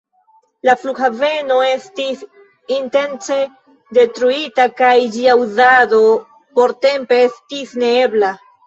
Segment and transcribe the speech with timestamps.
[0.67, 2.23] La flughaveno estis
[2.77, 3.39] intence
[3.99, 6.03] detruita, kaj ĝia uzado
[6.59, 8.39] portempe estis neebla.